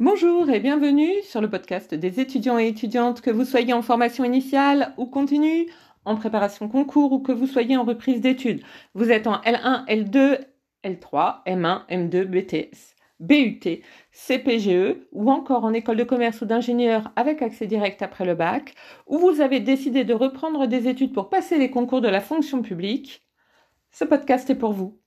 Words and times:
Bonjour 0.00 0.48
et 0.48 0.58
bienvenue 0.58 1.22
sur 1.22 1.42
le 1.42 1.50
podcast 1.50 1.94
des 1.94 2.18
étudiants 2.18 2.58
et 2.58 2.66
étudiantes, 2.66 3.20
que 3.20 3.30
vous 3.30 3.44
soyez 3.44 3.74
en 3.74 3.82
formation 3.82 4.24
initiale 4.24 4.94
ou 4.96 5.04
continue, 5.04 5.68
en 6.06 6.16
préparation 6.16 6.66
concours 6.68 7.12
ou 7.12 7.20
que 7.20 7.30
vous 7.30 7.46
soyez 7.46 7.76
en 7.76 7.84
reprise 7.84 8.22
d'études. 8.22 8.62
Vous 8.94 9.10
êtes 9.10 9.26
en 9.26 9.36
L1, 9.42 9.86
L2, 9.86 10.40
L3, 10.82 11.44
M1, 11.46 11.86
M2, 11.88 12.24
BTS, 12.24 12.96
BUT, 13.20 13.82
CPGE 14.12 14.96
ou 15.12 15.30
encore 15.30 15.64
en 15.64 15.74
école 15.74 15.98
de 15.98 16.04
commerce 16.04 16.40
ou 16.40 16.46
d'ingénieur 16.46 17.12
avec 17.14 17.42
accès 17.42 17.66
direct 17.66 18.00
après 18.00 18.24
le 18.24 18.34
bac, 18.34 18.74
ou 19.06 19.18
vous 19.18 19.42
avez 19.42 19.60
décidé 19.60 20.04
de 20.04 20.14
reprendre 20.14 20.66
des 20.66 20.88
études 20.88 21.12
pour 21.12 21.28
passer 21.28 21.58
les 21.58 21.70
concours 21.70 22.00
de 22.00 22.08
la 22.08 22.20
fonction 22.20 22.62
publique. 22.62 23.28
Ce 23.90 24.06
podcast 24.06 24.48
est 24.48 24.56
pour 24.56 24.72
vous. 24.72 24.98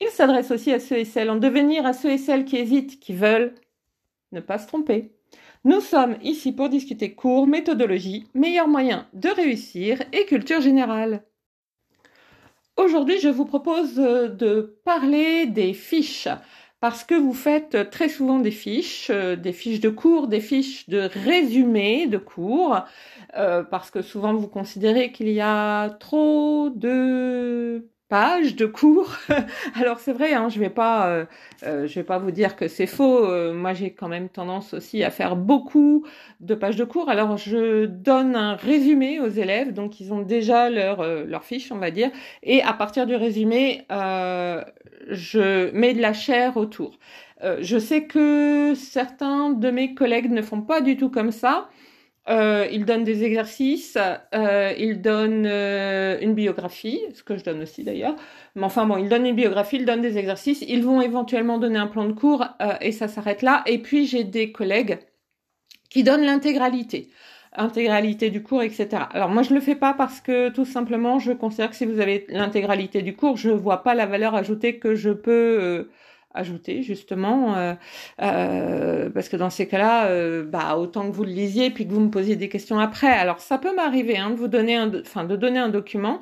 Il 0.00 0.08
s'adresse 0.08 0.50
aussi 0.50 0.72
à 0.72 0.80
ceux 0.80 0.98
et 0.98 1.04
celles 1.04 1.30
en 1.30 1.36
devenir, 1.36 1.86
à 1.86 1.92
ceux 1.92 2.10
et 2.10 2.18
celles 2.18 2.44
qui 2.44 2.56
hésitent, 2.56 2.98
qui 2.98 3.14
veulent 3.14 3.54
ne 4.34 4.40
pas 4.40 4.58
se 4.58 4.66
tromper. 4.66 5.12
Nous 5.64 5.80
sommes 5.80 6.16
ici 6.22 6.52
pour 6.52 6.68
discuter 6.68 7.14
cours, 7.14 7.46
méthodologie, 7.46 8.26
meilleurs 8.34 8.68
moyens 8.68 9.04
de 9.14 9.30
réussir 9.30 10.02
et 10.12 10.26
culture 10.26 10.60
générale. 10.60 11.24
Aujourd'hui, 12.76 13.20
je 13.20 13.28
vous 13.28 13.44
propose 13.44 13.98
euh, 13.98 14.28
de 14.28 14.78
parler 14.84 15.46
des 15.46 15.72
fiches 15.72 16.28
parce 16.80 17.02
que 17.02 17.14
vous 17.14 17.32
faites 17.32 17.88
très 17.90 18.10
souvent 18.10 18.40
des 18.40 18.50
fiches, 18.50 19.08
euh, 19.10 19.36
des 19.36 19.54
fiches 19.54 19.80
de 19.80 19.88
cours, 19.88 20.26
des 20.26 20.40
fiches 20.40 20.86
de 20.88 21.08
résumé 21.24 22.06
de 22.08 22.18
cours, 22.18 22.78
euh, 23.38 23.62
parce 23.62 23.90
que 23.90 24.02
souvent 24.02 24.34
vous 24.34 24.48
considérez 24.48 25.12
qu'il 25.12 25.30
y 25.30 25.40
a 25.40 25.88
trop 25.88 26.68
de 26.74 27.88
pages 28.08 28.54
de 28.54 28.66
cours. 28.66 29.16
Alors 29.74 29.98
c'est 29.98 30.12
vrai, 30.12 30.34
hein, 30.34 30.48
je 30.48 30.60
vais 30.60 30.70
pas, 30.70 31.08
euh, 31.08 31.24
euh, 31.66 31.88
vais 31.92 32.02
pas 32.02 32.18
vous 32.18 32.30
dire 32.30 32.56
que 32.56 32.68
c'est 32.68 32.86
faux. 32.86 33.24
Euh, 33.24 33.54
moi, 33.54 33.72
j'ai 33.72 33.92
quand 33.92 34.08
même 34.08 34.28
tendance 34.28 34.74
aussi 34.74 35.02
à 35.02 35.10
faire 35.10 35.36
beaucoup 35.36 36.04
de 36.40 36.54
pages 36.54 36.76
de 36.76 36.84
cours. 36.84 37.08
Alors 37.08 37.36
je 37.36 37.86
donne 37.86 38.36
un 38.36 38.56
résumé 38.56 39.20
aux 39.20 39.28
élèves, 39.28 39.72
donc 39.72 40.00
ils 40.00 40.12
ont 40.12 40.22
déjà 40.22 40.70
leur 40.70 41.04
leur 41.26 41.44
fiche, 41.44 41.72
on 41.72 41.78
va 41.78 41.90
dire, 41.90 42.10
et 42.42 42.62
à 42.62 42.72
partir 42.72 43.06
du 43.06 43.16
résumé, 43.16 43.86
je 43.88 45.70
mets 45.72 45.94
de 45.94 46.00
la 46.00 46.12
chair 46.12 46.56
autour. 46.56 46.98
je 47.60 47.78
sais 47.78 48.04
que 48.04 48.74
certains 48.74 49.50
de 49.50 49.70
mes 49.70 49.94
collègues 49.94 50.30
ne 50.30 50.42
font 50.42 50.62
pas 50.62 50.80
du 50.80 50.96
tout 50.96 51.10
comme 51.10 51.30
ça. 51.32 51.68
Euh, 52.30 52.66
il 52.72 52.86
donne 52.86 53.04
des 53.04 53.22
exercices, 53.22 53.98
euh, 54.34 54.72
il 54.78 55.02
donne 55.02 55.44
euh, 55.46 56.18
une 56.22 56.34
biographie, 56.34 57.00
ce 57.12 57.22
que 57.22 57.36
je 57.36 57.44
donne 57.44 57.62
aussi 57.62 57.84
d'ailleurs. 57.84 58.16
Mais 58.54 58.64
enfin 58.64 58.86
bon, 58.86 58.96
il 58.96 59.10
donne 59.10 59.26
une 59.26 59.36
biographie, 59.36 59.76
il 59.76 59.84
donne 59.84 60.00
des 60.00 60.16
exercices. 60.16 60.62
Ils 60.62 60.82
vont 60.82 61.02
éventuellement 61.02 61.58
donner 61.58 61.78
un 61.78 61.86
plan 61.86 62.06
de 62.06 62.12
cours 62.12 62.46
euh, 62.62 62.74
et 62.80 62.92
ça 62.92 63.08
s'arrête 63.08 63.42
là. 63.42 63.62
Et 63.66 63.78
puis 63.78 64.06
j'ai 64.06 64.24
des 64.24 64.52
collègues 64.52 65.00
qui 65.90 66.02
donnent 66.02 66.24
l'intégralité, 66.24 67.10
intégralité 67.52 68.30
du 68.30 68.42
cours, 68.42 68.62
etc. 68.62 68.88
Alors 69.12 69.28
moi 69.28 69.42
je 69.42 69.52
le 69.52 69.60
fais 69.60 69.76
pas 69.76 69.92
parce 69.92 70.20
que 70.20 70.48
tout 70.48 70.64
simplement 70.64 71.18
je 71.18 71.32
considère 71.32 71.70
que 71.70 71.76
si 71.76 71.84
vous 71.84 72.00
avez 72.00 72.24
l'intégralité 72.30 73.02
du 73.02 73.14
cours, 73.14 73.36
je 73.36 73.50
vois 73.50 73.82
pas 73.82 73.94
la 73.94 74.06
valeur 74.06 74.34
ajoutée 74.34 74.78
que 74.78 74.94
je 74.94 75.10
peux 75.10 75.30
euh, 75.60 75.90
ajouter 76.34 76.82
justement 76.82 77.56
euh, 77.56 77.74
euh, 78.20 79.08
parce 79.10 79.28
que 79.28 79.36
dans 79.36 79.50
ces 79.50 79.66
cas-là 79.68 80.06
euh, 80.08 80.44
bah 80.44 80.76
autant 80.76 81.08
que 81.08 81.14
vous 81.14 81.24
le 81.24 81.30
lisiez 81.30 81.70
puis 81.70 81.86
que 81.86 81.92
vous 81.92 82.00
me 82.00 82.10
posiez 82.10 82.36
des 82.36 82.48
questions 82.48 82.78
après. 82.78 83.08
Alors 83.08 83.38
ça 83.38 83.56
peut 83.56 83.74
m'arriver 83.74 84.18
hein, 84.18 84.30
de 84.30 84.36
vous 84.36 84.48
donner 84.48 84.76
un 84.76 84.90
enfin 85.00 85.24
de 85.24 85.36
donner 85.36 85.60
un 85.60 85.68
document 85.68 86.20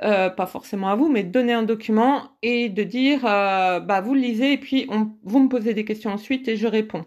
pas 0.00 0.46
forcément 0.46 0.88
à 0.88 0.96
vous 0.96 1.08
mais 1.08 1.22
de 1.22 1.30
donner 1.30 1.52
un 1.52 1.62
document 1.62 2.32
et 2.42 2.68
de 2.68 2.82
dire 2.82 3.22
bah 3.22 4.00
vous 4.02 4.14
le 4.14 4.20
lisez 4.20 4.52
et 4.52 4.58
puis 4.58 4.88
vous 5.22 5.38
me 5.40 5.48
posez 5.48 5.72
des 5.72 5.84
questions 5.84 6.10
ensuite 6.10 6.46
et 6.48 6.56
je 6.56 6.66
réponds. 6.66 7.04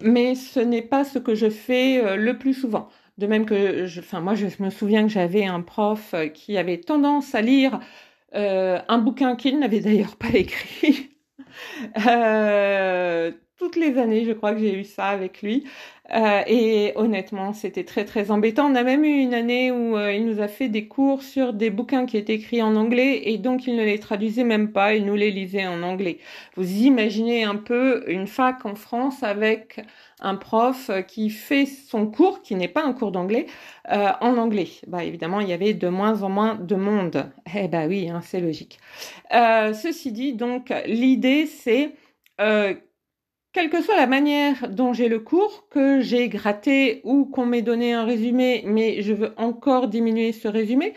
Mais 0.00 0.34
ce 0.34 0.60
n'est 0.60 0.82
pas 0.82 1.04
ce 1.04 1.18
que 1.18 1.34
je 1.34 1.50
fais 1.50 2.16
le 2.16 2.38
plus 2.38 2.54
souvent. 2.54 2.88
De 3.18 3.26
même 3.26 3.46
que 3.46 3.86
je 3.86 4.00
moi 4.18 4.34
je 4.34 4.46
me 4.60 4.70
souviens 4.70 5.02
que 5.02 5.08
j'avais 5.08 5.44
un 5.44 5.60
prof 5.60 6.14
qui 6.34 6.56
avait 6.56 6.78
tendance 6.78 7.34
à 7.34 7.42
lire 7.42 7.80
euh, 8.34 8.80
un 8.88 8.98
bouquin 8.98 9.36
qu'il 9.36 9.58
n'avait 9.58 9.80
d'ailleurs 9.80 10.16
pas 10.16 10.30
écrit. 10.30 11.10
euh, 12.06 13.32
toutes 13.56 13.76
les 13.76 13.98
années, 13.98 14.24
je 14.24 14.32
crois 14.32 14.52
que 14.52 14.60
j'ai 14.60 14.74
eu 14.74 14.84
ça 14.84 15.06
avec 15.08 15.42
lui. 15.42 15.64
Euh, 16.12 16.42
et 16.46 16.92
honnêtement, 16.96 17.54
c'était 17.54 17.84
très 17.84 18.04
très 18.04 18.30
embêtant. 18.30 18.70
On 18.70 18.74
a 18.74 18.82
même 18.82 19.04
eu 19.04 19.20
une 19.22 19.32
année 19.32 19.70
où 19.72 19.96
euh, 19.96 20.12
il 20.12 20.26
nous 20.26 20.40
a 20.40 20.48
fait 20.48 20.68
des 20.68 20.86
cours 20.86 21.22
sur 21.22 21.54
des 21.54 21.70
bouquins 21.70 22.04
qui 22.04 22.18
étaient 22.18 22.34
écrits 22.34 22.62
en 22.62 22.76
anglais 22.76 23.22
et 23.24 23.38
donc 23.38 23.66
il 23.66 23.74
ne 23.74 23.84
les 23.84 23.98
traduisait 23.98 24.44
même 24.44 24.70
pas, 24.70 24.94
il 24.94 25.06
nous 25.06 25.14
les 25.14 25.30
lisait 25.30 25.66
en 25.66 25.82
anglais. 25.82 26.18
Vous 26.56 26.70
imaginez 26.82 27.44
un 27.44 27.56
peu 27.56 28.04
une 28.06 28.26
fac 28.26 28.66
en 28.66 28.74
France 28.74 29.22
avec 29.22 29.80
un 30.20 30.36
prof 30.36 30.90
qui 31.08 31.30
fait 31.30 31.64
son 31.66 32.06
cours, 32.06 32.42
qui 32.42 32.54
n'est 32.54 32.68
pas 32.68 32.84
un 32.84 32.92
cours 32.92 33.10
d'anglais, 33.10 33.46
euh, 33.90 34.10
en 34.20 34.36
anglais. 34.36 34.68
Bah 34.86 35.04
évidemment, 35.04 35.40
il 35.40 35.48
y 35.48 35.52
avait 35.54 35.74
de 35.74 35.88
moins 35.88 36.22
en 36.22 36.28
moins 36.28 36.54
de 36.54 36.74
monde. 36.76 37.30
Eh 37.54 37.68
bah 37.68 37.86
oui, 37.86 38.10
hein, 38.10 38.20
c'est 38.22 38.40
logique. 38.40 38.78
Euh, 39.34 39.72
ceci 39.72 40.12
dit, 40.12 40.34
donc 40.34 40.72
l'idée 40.86 41.46
c'est 41.46 41.94
euh, 42.40 42.74
quelle 43.54 43.70
que 43.70 43.80
soit 43.80 43.96
la 43.96 44.08
manière 44.08 44.68
dont 44.68 44.92
j'ai 44.92 45.08
le 45.08 45.20
cours, 45.20 45.68
que 45.70 46.00
j'ai 46.00 46.28
gratté 46.28 47.00
ou 47.04 47.24
qu'on 47.24 47.46
m'ait 47.46 47.62
donné 47.62 47.94
un 47.94 48.04
résumé, 48.04 48.64
mais 48.66 49.00
je 49.00 49.14
veux 49.14 49.32
encore 49.36 49.86
diminuer 49.86 50.32
ce 50.32 50.48
résumé, 50.48 50.92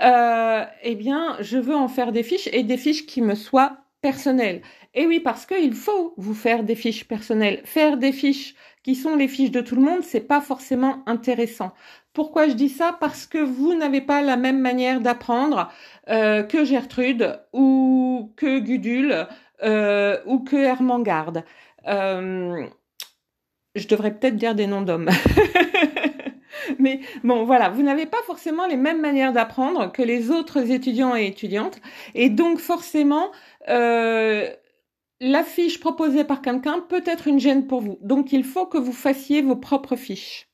euh, 0.00 0.64
eh 0.82 0.96
bien, 0.96 1.36
je 1.40 1.58
veux 1.58 1.76
en 1.76 1.86
faire 1.86 2.10
des 2.10 2.24
fiches 2.24 2.48
et 2.52 2.64
des 2.64 2.76
fiches 2.76 3.06
qui 3.06 3.22
me 3.22 3.36
soient 3.36 3.78
personnelles. 4.00 4.62
Et 4.94 5.06
oui, 5.06 5.20
parce 5.20 5.46
qu'il 5.46 5.74
faut 5.74 6.12
vous 6.16 6.34
faire 6.34 6.64
des 6.64 6.74
fiches 6.74 7.06
personnelles. 7.06 7.60
Faire 7.64 7.96
des 7.96 8.12
fiches 8.12 8.56
qui 8.82 8.96
sont 8.96 9.14
les 9.14 9.28
fiches 9.28 9.52
de 9.52 9.60
tout 9.60 9.76
le 9.76 9.82
monde, 9.82 10.02
c'est 10.02 10.26
pas 10.26 10.40
forcément 10.40 11.04
intéressant. 11.06 11.72
Pourquoi 12.14 12.48
je 12.48 12.54
dis 12.54 12.68
ça? 12.68 12.96
Parce 13.00 13.26
que 13.26 13.38
vous 13.38 13.74
n'avez 13.74 14.00
pas 14.00 14.22
la 14.22 14.36
même 14.36 14.58
manière 14.58 15.00
d'apprendre 15.00 15.70
euh, 16.08 16.42
que 16.42 16.64
Gertrude 16.64 17.40
ou 17.52 18.32
que 18.36 18.58
Gudule 18.58 19.28
euh, 19.62 20.18
ou 20.26 20.40
que 20.40 20.56
Hermangarde. 20.56 21.44
Euh, 21.86 22.66
je 23.74 23.88
devrais 23.88 24.14
peut-être 24.14 24.36
dire 24.36 24.54
des 24.54 24.66
noms 24.66 24.82
d'hommes. 24.82 25.10
Mais 26.78 27.00
bon, 27.24 27.44
voilà, 27.44 27.70
vous 27.70 27.82
n'avez 27.82 28.06
pas 28.06 28.22
forcément 28.26 28.66
les 28.66 28.76
mêmes 28.76 29.00
manières 29.00 29.32
d'apprendre 29.32 29.90
que 29.90 30.02
les 30.02 30.30
autres 30.30 30.70
étudiants 30.70 31.16
et 31.16 31.26
étudiantes. 31.26 31.80
Et 32.14 32.28
donc 32.28 32.58
forcément, 32.58 33.30
euh, 33.68 34.48
la 35.20 35.44
fiche 35.44 35.80
proposée 35.80 36.24
par 36.24 36.42
quelqu'un 36.42 36.80
peut 36.80 37.02
être 37.06 37.28
une 37.28 37.40
gêne 37.40 37.66
pour 37.66 37.80
vous. 37.80 37.98
Donc 38.02 38.32
il 38.32 38.44
faut 38.44 38.66
que 38.66 38.78
vous 38.78 38.92
fassiez 38.92 39.42
vos 39.42 39.56
propres 39.56 39.96
fiches. 39.96 40.51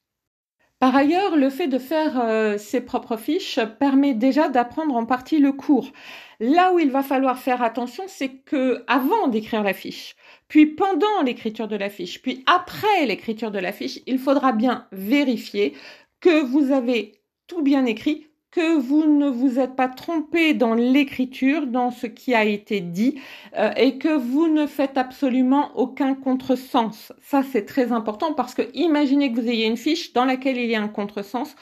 Par 0.78 0.94
ailleurs, 0.94 1.37
le 1.37 1.50
fait 1.50 1.66
de 1.66 1.78
faire 1.78 2.21
euh, 2.21 2.56
ses 2.56 2.81
propres 2.81 3.16
fiches 3.16 3.59
permet 3.81 4.15
déjà 4.15 4.49
d'apprendre 4.49 4.94
en 4.94 5.06
partie 5.06 5.41
le 5.41 5.50
cours. 5.53 5.91
Là 6.39 6.72
où 6.72 6.78
il 6.78 6.93
va 6.93 7.03
falloir 7.03 7.37
faire 7.37 7.62
attention, 7.62 8.05
c'est 8.06 8.28
que 8.44 8.84
avant 8.87 9.27
d'écrire 9.27 9.65
la 9.65 9.75
fiche, 9.75 10.15
puis 10.47 10.66
pendant 10.66 11.22
l'écriture 11.25 11.66
de 11.66 11.75
la 11.75 11.91
fiche, 11.91 12.22
puis 12.22 12.44
après 12.47 13.06
l'écriture 13.06 13.50
de 13.50 13.59
la 13.59 13.72
fiche, 13.72 13.99
il 14.06 14.19
faudra 14.21 14.53
bien 14.53 14.87
vérifier 14.93 15.75
que 16.21 16.44
vous 16.44 16.71
avez 16.71 17.22
tout 17.49 17.62
bien 17.62 17.84
écrit, 17.84 18.28
que 18.50 18.78
vous 18.78 19.04
ne 19.04 19.28
vous 19.28 19.59
êtes 19.59 19.76
pas 19.76 19.88
trompé 19.88 20.54
dans 20.54 20.75
l'écriture, 20.75 21.66
dans 21.66 21.91
ce 21.91 22.06
qui 22.06 22.34
a 22.34 22.44
été 22.44 22.81
dit, 22.81 23.20
euh, 23.56 23.70
et 23.76 23.98
que 23.98 24.09
vous 24.09 24.48
ne 24.48 24.66
faites 24.66 24.97
absolument 24.97 25.70
aucun 25.76 26.14
contresens. 26.14 27.12
Ça, 27.20 27.42
c'est 27.42 27.66
très 27.66 27.92
important 27.92 28.32
parce 28.32 28.54
que 28.54 28.62
imaginez 28.75 29.31
que 29.31 29.41
vous 29.41 29.48
ayez 29.48 29.66
une 29.66 29.76
fiche 29.76 30.12
dans 30.12 30.25
laquelle 30.25 30.56
il 30.56 30.70
y 30.70 30.75
a 30.75 30.82
un 30.82 30.88
contresens, 30.88 31.56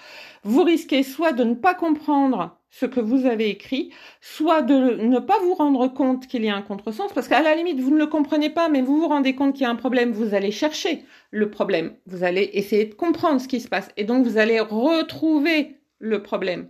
vous 0.45 0.63
risquez 0.63 1.03
soit 1.03 1.33
de 1.33 1.43
ne 1.43 1.55
pas 1.55 1.75
comprendre 1.75 2.57
ce 2.71 2.87
que 2.87 3.01
vous 3.01 3.27
avez 3.27 3.49
écrit, 3.49 3.91
soit 4.21 4.63
de 4.63 4.97
ne 5.03 5.19
pas 5.19 5.39
vous 5.41 5.55
rendre 5.55 5.89
compte 5.89 6.27
qu'il 6.27 6.45
y 6.45 6.51
a 6.51 6.55
un 6.55 6.63
contresens, 6.63 7.13
parce 7.13 7.27
qu'à 7.27 7.43
la 7.43 7.55
limite, 7.55 7.81
vous 7.81 7.91
ne 7.91 7.99
le 7.99 8.07
comprenez 8.07 8.51
pas, 8.51 8.69
mais 8.69 8.83
vous 8.83 9.01
vous 9.01 9.09
rendez 9.09 9.35
compte 9.35 9.55
qu'il 9.55 9.63
y 9.63 9.67
a 9.67 9.71
un 9.71 9.77
problème, 9.77 10.13
vous 10.13 10.35
allez 10.35 10.51
chercher 10.51 11.05
le 11.31 11.51
problème, 11.51 11.97
vous 12.07 12.23
allez 12.23 12.51
essayer 12.53 12.85
de 12.85 12.95
comprendre 12.95 13.41
ce 13.41 13.49
qui 13.49 13.61
se 13.61 13.69
passe, 13.69 13.89
et 13.97 14.05
donc 14.05 14.27
vous 14.27 14.37
allez 14.39 14.61
retrouver 14.61 15.81
le 15.99 16.23
problème. 16.23 16.69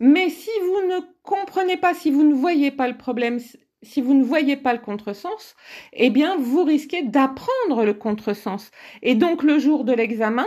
Mais 0.00 0.30
si 0.30 0.50
vous 0.62 0.88
ne 0.88 1.00
comprenez 1.22 1.76
pas, 1.76 1.94
si 1.94 2.10
vous 2.10 2.24
ne 2.24 2.34
voyez 2.34 2.70
pas 2.70 2.88
le 2.88 2.96
problème, 2.96 3.38
si 3.82 4.00
vous 4.00 4.14
ne 4.14 4.24
voyez 4.24 4.56
pas 4.56 4.72
le 4.72 4.80
contresens, 4.80 5.54
eh 5.92 6.10
bien, 6.10 6.36
vous 6.36 6.64
risquez 6.64 7.02
d'apprendre 7.02 7.84
le 7.84 7.94
contresens. 7.94 8.70
Et 9.02 9.14
donc, 9.14 9.42
le 9.42 9.58
jour 9.58 9.84
de 9.84 9.92
l'examen, 9.92 10.46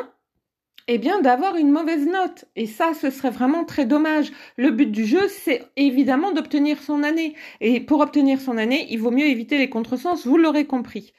eh 0.88 0.98
bien, 0.98 1.22
d'avoir 1.22 1.56
une 1.56 1.72
mauvaise 1.72 2.06
note. 2.06 2.46
Et 2.56 2.68
ça, 2.68 2.94
ce 2.94 3.10
serait 3.10 3.32
vraiment 3.32 3.66
très 3.66 3.86
dommage. 3.86 4.32
Le 4.58 4.72
but 4.72 4.92
du 4.92 5.06
jeu, 5.06 5.28
c'est 5.30 5.64
évidemment 5.76 6.32
d'obtenir 6.32 6.82
son 6.82 7.04
année. 7.04 7.36
Et 7.62 7.80
pour 7.80 8.02
obtenir 8.02 8.40
son 8.40 8.58
année, 8.58 8.88
il 8.90 9.00
vaut 9.00 9.12
mieux 9.12 9.26
éviter 9.26 9.58
les 9.58 9.70
contresens, 9.70 10.28
vous 10.28 10.38
l'aurez 10.38 10.66
compris. 10.66 11.14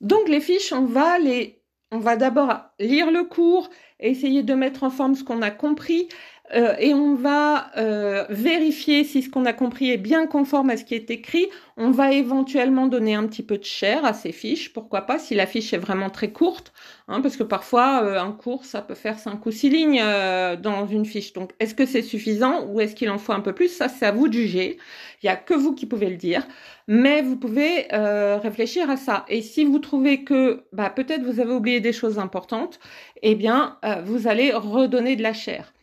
Donc, 0.00 0.28
les 0.28 0.40
fiches, 0.40 0.72
on 0.72 0.84
va 0.84 1.18
les, 1.18 1.63
on 1.90 1.98
va 1.98 2.16
d'abord 2.16 2.54
lire 2.78 3.10
le 3.10 3.24
cours, 3.24 3.70
essayer 4.00 4.42
de 4.42 4.54
mettre 4.54 4.82
en 4.82 4.90
forme 4.90 5.14
ce 5.14 5.24
qu'on 5.24 5.42
a 5.42 5.50
compris, 5.50 6.08
euh, 6.54 6.74
et 6.78 6.94
on 6.94 7.14
va 7.16 7.70
euh, 7.76 8.24
vérifier 8.30 9.02
si 9.02 9.22
ce 9.22 9.28
qu'on 9.28 9.44
a 9.44 9.52
compris 9.52 9.90
est 9.90 9.96
bien 9.96 10.26
conforme 10.26 10.70
à 10.70 10.76
ce 10.76 10.84
qui 10.84 10.94
est 10.94 11.10
écrit. 11.10 11.48
On 11.76 11.90
va 11.90 12.12
éventuellement 12.12 12.86
donner 12.86 13.14
un 13.14 13.26
petit 13.26 13.42
peu 13.42 13.58
de 13.58 13.64
chair 13.64 14.04
à 14.04 14.12
ces 14.12 14.30
fiches, 14.30 14.72
pourquoi 14.72 15.02
pas, 15.02 15.18
si 15.18 15.34
la 15.34 15.46
fiche 15.46 15.72
est 15.72 15.78
vraiment 15.78 16.10
très 16.10 16.30
courte, 16.30 16.72
hein, 17.08 17.20
parce 17.20 17.36
que 17.36 17.42
parfois 17.42 18.04
euh, 18.04 18.20
un 18.20 18.30
cours 18.30 18.64
ça 18.64 18.82
peut 18.82 18.94
faire 18.94 19.18
cinq 19.18 19.44
ou 19.46 19.50
six 19.50 19.68
lignes 19.68 20.02
dans 20.62 20.86
une 20.86 21.04
fiche. 21.04 21.32
Donc 21.32 21.50
est-ce 21.58 21.74
que 21.74 21.86
c'est 21.86 22.02
suffisant 22.02 22.66
ou 22.66 22.80
est-ce 22.80 22.94
qu'il 22.94 23.10
en 23.10 23.18
faut 23.18 23.32
un 23.32 23.40
peu 23.40 23.52
plus? 23.52 23.68
Ça 23.68 23.88
c'est 23.88 24.06
à 24.06 24.12
vous 24.12 24.28
de 24.28 24.34
juger. 24.34 24.78
Il 25.22 25.26
y 25.26 25.28
a 25.28 25.36
que 25.36 25.54
vous 25.54 25.74
qui 25.74 25.86
pouvez 25.86 26.10
le 26.10 26.16
dire, 26.16 26.46
mais 26.86 27.22
vous 27.22 27.36
pouvez 27.36 27.88
réfléchir 27.90 28.90
à 28.90 28.96
ça. 28.96 29.24
Et 29.28 29.42
si 29.42 29.64
vous 29.64 29.78
trouvez 29.80 30.22
que 30.22 30.64
bah, 30.72 30.90
peut-être 30.90 31.22
vous 31.24 31.40
avez 31.40 31.52
oublié 31.52 31.80
des 31.80 31.92
choses 31.92 32.18
importantes, 32.18 32.78
eh 33.22 33.34
bien 33.34 33.78
vous 34.04 34.28
allez 34.28 34.52
redonner 34.52 35.16
de 35.16 35.22
la 35.22 35.32
chair 35.32 35.73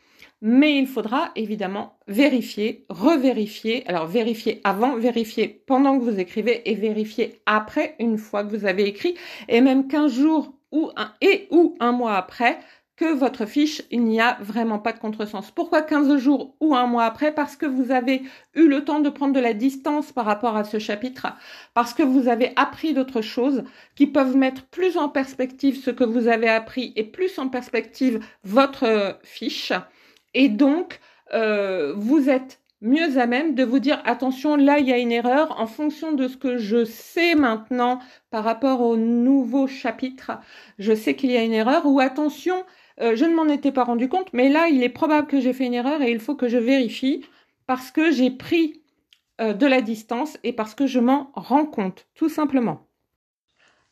mais 0.41 0.77
il 0.77 0.87
faudra 0.87 1.31
évidemment 1.35 1.97
vérifier, 2.07 2.85
revérifier. 2.89 3.87
Alors 3.87 4.07
vérifier 4.07 4.61
avant, 4.63 4.95
vérifier 4.95 5.63
pendant 5.67 5.97
que 5.99 6.03
vous 6.03 6.19
écrivez 6.19 6.69
et 6.69 6.75
vérifier 6.75 7.41
après 7.45 7.95
une 7.99 8.17
fois 8.17 8.43
que 8.43 8.55
vous 8.55 8.65
avez 8.65 8.85
écrit 8.87 9.15
et 9.47 9.61
même 9.61 9.87
15 9.87 10.13
jours 10.13 10.53
ou 10.71 10.89
un, 10.95 11.13
et 11.21 11.47
ou 11.51 11.75
un 11.79 11.91
mois 11.91 12.15
après 12.15 12.57
que 13.01 13.13
votre 13.13 13.47
fiche, 13.47 13.81
il 13.89 14.03
n'y 14.03 14.21
a 14.21 14.37
vraiment 14.41 14.77
pas 14.77 14.93
de 14.93 14.99
contresens. 14.99 15.49
Pourquoi 15.49 15.81
15 15.81 16.17
jours 16.17 16.55
ou 16.59 16.75
un 16.75 16.85
mois 16.85 17.05
après? 17.05 17.33
Parce 17.33 17.55
que 17.55 17.65
vous 17.65 17.89
avez 17.91 18.21
eu 18.53 18.67
le 18.67 18.83
temps 18.85 18.99
de 18.99 19.09
prendre 19.09 19.33
de 19.33 19.39
la 19.39 19.53
distance 19.53 20.11
par 20.11 20.25
rapport 20.25 20.55
à 20.55 20.63
ce 20.63 20.77
chapitre, 20.77 21.27
parce 21.73 21.95
que 21.95 22.03
vous 22.03 22.27
avez 22.27 22.53
appris 22.57 22.93
d'autres 22.93 23.21
choses 23.21 23.63
qui 23.95 24.05
peuvent 24.05 24.37
mettre 24.37 24.67
plus 24.67 24.97
en 24.97 25.09
perspective 25.09 25.81
ce 25.81 25.89
que 25.89 26.03
vous 26.03 26.27
avez 26.27 26.47
appris 26.47 26.93
et 26.95 27.03
plus 27.03 27.39
en 27.39 27.49
perspective 27.49 28.19
votre 28.43 29.17
fiche. 29.23 29.73
Et 30.33 30.49
donc, 30.49 30.99
euh, 31.33 31.93
vous 31.95 32.29
êtes 32.29 32.61
mieux 32.81 33.17
à 33.19 33.27
même 33.27 33.53
de 33.53 33.63
vous 33.63 33.79
dire 33.79 34.01
attention, 34.05 34.55
là 34.55 34.79
il 34.79 34.87
y 34.87 34.93
a 34.93 34.97
une 34.97 35.11
erreur 35.11 35.59
en 35.59 35.67
fonction 35.67 36.13
de 36.13 36.27
ce 36.27 36.35
que 36.35 36.57
je 36.57 36.83
sais 36.83 37.35
maintenant 37.35 37.99
par 38.31 38.43
rapport 38.43 38.81
au 38.81 38.97
nouveau 38.97 39.67
chapitre. 39.67 40.31
Je 40.79 40.93
sais 40.93 41.15
qu'il 41.15 41.31
y 41.31 41.37
a 41.37 41.43
une 41.43 41.53
erreur 41.53 41.85
ou 41.85 41.99
attention, 41.99 42.65
euh, 42.99 43.15
je 43.15 43.25
ne 43.25 43.35
m'en 43.35 43.47
étais 43.47 43.71
pas 43.71 43.83
rendu 43.83 44.09
compte, 44.09 44.33
mais 44.33 44.49
là 44.49 44.67
il 44.67 44.83
est 44.83 44.89
probable 44.89 45.27
que 45.27 45.39
j'ai 45.39 45.53
fait 45.53 45.65
une 45.65 45.75
erreur 45.75 46.01
et 46.01 46.11
il 46.11 46.19
faut 46.19 46.35
que 46.35 46.49
je 46.49 46.57
vérifie 46.57 47.23
parce 47.67 47.91
que 47.91 48.11
j'ai 48.11 48.31
pris 48.31 48.81
euh, 49.39 49.53
de 49.53 49.67
la 49.67 49.81
distance 49.81 50.37
et 50.43 50.51
parce 50.51 50.73
que 50.73 50.87
je 50.87 50.99
m'en 50.99 51.31
rends 51.35 51.65
compte, 51.65 52.07
tout 52.15 52.29
simplement. 52.29 52.87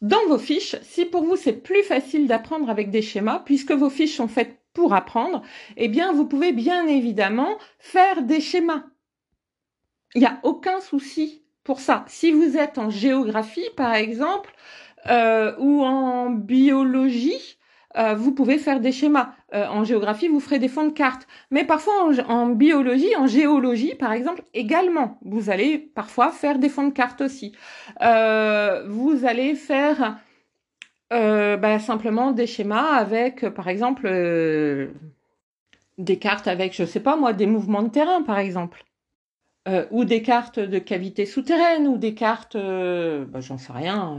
Dans 0.01 0.25
vos 0.27 0.39
fiches, 0.39 0.77
si 0.81 1.05
pour 1.05 1.23
vous 1.23 1.35
c'est 1.35 1.53
plus 1.53 1.83
facile 1.83 2.25
d'apprendre 2.27 2.69
avec 2.69 2.89
des 2.89 3.01
schémas, 3.03 3.39
puisque 3.45 3.71
vos 3.71 3.89
fiches 3.89 4.15
sont 4.15 4.27
faites 4.27 4.58
apprendre, 4.87 5.41
eh 5.77 5.87
bien, 5.87 6.13
vous 6.13 6.25
pouvez 6.25 6.51
bien 6.51 6.87
évidemment 6.87 7.57
faire 7.79 8.23
des 8.23 8.41
schémas. 8.41 8.83
Il 10.15 10.21
n'y 10.21 10.27
a 10.27 10.39
aucun 10.43 10.79
souci 10.79 11.43
pour 11.63 11.79
ça. 11.79 12.03
Si 12.07 12.31
vous 12.31 12.57
êtes 12.57 12.77
en 12.77 12.89
géographie, 12.89 13.69
par 13.77 13.93
exemple, 13.93 14.51
euh, 15.07 15.53
ou 15.59 15.83
en 15.83 16.29
biologie, 16.31 17.57
euh, 17.97 18.15
vous 18.15 18.31
pouvez 18.31 18.57
faire 18.57 18.79
des 18.79 18.91
schémas. 18.91 19.33
Euh, 19.53 19.67
en 19.67 19.83
géographie, 19.83 20.27
vous 20.27 20.39
ferez 20.39 20.59
des 20.59 20.67
fonds 20.67 20.87
de 20.87 20.93
cartes. 20.93 21.27
Mais 21.51 21.63
parfois, 21.63 21.93
en, 22.27 22.47
biologie, 22.47 23.15
en 23.17 23.27
géologie, 23.27 23.95
par 23.95 24.13
exemple, 24.13 24.43
également, 24.53 25.19
vous 25.23 25.49
allez 25.49 25.77
parfois 25.77 26.31
faire 26.31 26.59
des 26.59 26.69
fonds 26.69 26.87
de 26.87 26.93
cartes 26.93 27.21
aussi. 27.21 27.53
vous 27.99 29.25
allez 29.25 29.55
faire 29.55 30.17
euh, 31.13 31.57
bah, 31.57 31.79
simplement 31.79 32.31
des 32.31 32.47
schémas 32.47 32.93
avec, 32.93 33.43
euh, 33.43 33.51
par 33.51 33.67
exemple, 33.67 34.05
euh, 34.07 34.91
des 35.97 36.17
cartes 36.19 36.47
avec, 36.47 36.75
je 36.75 36.85
sais 36.85 36.99
pas 36.99 37.15
moi, 37.15 37.33
des 37.33 37.45
mouvements 37.45 37.83
de 37.83 37.89
terrain, 37.89 38.23
par 38.23 38.39
exemple. 38.39 38.83
ou 39.91 40.03
des 40.03 40.23
cartes 40.23 40.59
de 40.59 40.79
cavités 40.79 41.25
souterraines, 41.27 41.87
ou 41.87 41.97
des 41.97 42.15
cartes, 42.15 42.57
bah, 42.57 43.39
j'en 43.39 43.57
sais 43.59 43.71
rien, 43.71 44.17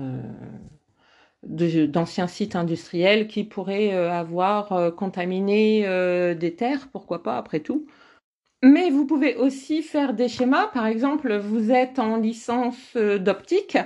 d'anciens 1.42 2.26
sites 2.28 2.54
industriels 2.56 3.26
qui 3.26 3.44
pourraient 3.44 3.92
avoir 3.92 4.94
contaminé 4.94 5.82
des 6.38 6.54
terres, 6.54 6.88
pourquoi 6.92 7.22
pas, 7.22 7.37
après 7.37 7.60
tout. 7.60 7.87
Mais 8.62 8.90
vous 8.90 9.06
pouvez 9.06 9.37
aussi 9.37 9.82
faire 9.82 10.14
des 10.14 10.28
schémas. 10.28 10.69
Par 10.69 10.87
exemple, 10.87 11.37
vous 11.37 11.72
êtes 11.72 11.98
en 11.98 12.16
licence 12.16 12.96
d'optique. 12.96 13.78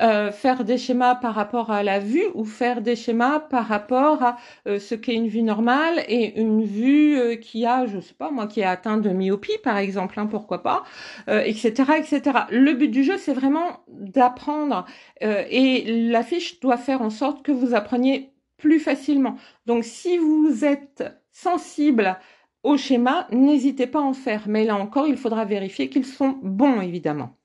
Euh, 0.00 0.32
faire 0.32 0.64
des 0.64 0.78
schémas 0.78 1.14
par 1.14 1.34
rapport 1.34 1.70
à 1.70 1.82
la 1.82 1.98
vue 1.98 2.24
ou 2.34 2.44
faire 2.44 2.80
des 2.80 2.96
schémas 2.96 3.38
par 3.38 3.66
rapport 3.66 4.22
à 4.22 4.36
euh, 4.66 4.78
ce 4.78 4.94
qu'est 4.94 5.14
une 5.14 5.28
vue 5.28 5.42
normale 5.42 6.04
et 6.08 6.40
une 6.40 6.64
vue 6.64 7.18
euh, 7.18 7.36
qui 7.36 7.66
a, 7.66 7.86
je 7.86 8.00
sais 8.00 8.14
pas 8.14 8.30
moi, 8.30 8.46
qui 8.46 8.60
est 8.60 8.64
atteint 8.64 8.96
de 8.96 9.10
myopie 9.10 9.58
par 9.62 9.76
exemple, 9.76 10.18
hein, 10.18 10.26
pourquoi 10.26 10.62
pas, 10.62 10.84
etc., 11.28 11.92
etc. 11.98 12.22
Le 12.50 12.72
but 12.72 12.88
du 12.88 13.04
jeu, 13.04 13.18
c'est 13.18 13.34
vraiment 13.34 13.80
d'apprendre 13.88 14.86
et 15.20 15.84
la 16.10 16.22
fiche 16.22 16.60
doit 16.60 16.76
faire 16.76 17.02
en 17.02 17.10
sorte 17.10 17.42
que 17.42 17.52
vous 17.52 17.74
appreniez 17.74 18.32
plus 18.56 18.80
facilement. 18.80 19.36
Donc, 19.66 19.84
si 19.84 20.18
vous 20.18 20.64
êtes 20.64 21.04
sensible 21.32 22.18
au 22.62 22.76
schéma, 22.76 23.26
n'hésitez 23.32 23.86
pas 23.86 24.00
à 24.00 24.02
en 24.02 24.12
faire. 24.14 24.44
Mais 24.48 24.64
là 24.64 24.76
encore, 24.76 25.06
il 25.08 25.16
faudra 25.16 25.44
vérifier 25.44 25.88
qu'ils 25.90 26.06
sont 26.06 26.38
bons, 26.42 26.80
évidemment. 26.80 27.39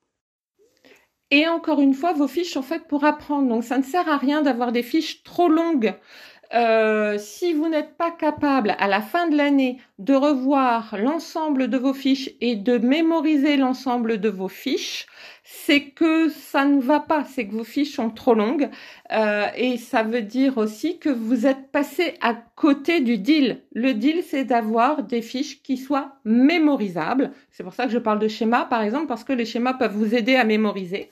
Et 1.31 1.47
encore 1.47 1.81
une 1.81 1.93
fois, 1.93 2.13
vos 2.13 2.27
fiches 2.27 2.53
sont 2.53 2.61
faites 2.63 2.87
pour 2.87 3.03
apprendre. 3.03 3.47
Donc, 3.49 3.63
ça 3.63 3.77
ne 3.77 3.83
sert 3.83 4.07
à 4.09 4.17
rien 4.17 4.41
d'avoir 4.41 4.71
des 4.71 4.83
fiches 4.83 5.23
trop 5.23 5.49
longues. 5.49 5.93
Euh, 6.53 7.17
si 7.17 7.53
vous 7.53 7.67
n'êtes 7.67 7.97
pas 7.97 8.11
capable 8.11 8.75
à 8.77 8.87
la 8.87 9.01
fin 9.01 9.27
de 9.27 9.35
l'année 9.35 9.79
de 9.99 10.13
revoir 10.13 10.95
l'ensemble 10.97 11.69
de 11.69 11.77
vos 11.77 11.93
fiches 11.93 12.29
et 12.41 12.55
de 12.55 12.77
mémoriser 12.77 13.57
l'ensemble 13.57 14.19
de 14.19 14.29
vos 14.29 14.47
fiches, 14.47 15.07
c'est 15.43 15.89
que 15.89 16.29
ça 16.29 16.65
ne 16.65 16.81
va 16.81 16.99
pas, 16.99 17.23
c'est 17.23 17.47
que 17.47 17.53
vos 17.53 17.63
fiches 17.63 17.95
sont 17.95 18.09
trop 18.09 18.33
longues 18.33 18.69
euh, 19.11 19.47
et 19.55 19.77
ça 19.77 20.03
veut 20.03 20.21
dire 20.21 20.57
aussi 20.57 20.97
que 20.99 21.09
vous 21.09 21.45
êtes 21.45 21.71
passé 21.71 22.15
à 22.21 22.33
côté 22.33 22.99
du 23.01 23.17
deal. 23.17 23.61
Le 23.73 23.93
deal, 23.93 24.23
c'est 24.23 24.45
d'avoir 24.45 25.03
des 25.03 25.21
fiches 25.21 25.61
qui 25.61 25.77
soient 25.77 26.15
mémorisables. 26.25 27.31
C'est 27.51 27.63
pour 27.63 27.73
ça 27.73 27.85
que 27.85 27.91
je 27.91 27.99
parle 27.99 28.19
de 28.19 28.27
schéma, 28.27 28.65
par 28.65 28.81
exemple, 28.81 29.07
parce 29.07 29.23
que 29.23 29.33
les 29.33 29.45
schémas 29.45 29.73
peuvent 29.73 29.95
vous 29.95 30.15
aider 30.15 30.35
à 30.35 30.43
mémoriser. 30.45 31.11